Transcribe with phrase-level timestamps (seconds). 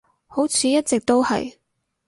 [0.25, 1.57] 好似一直都係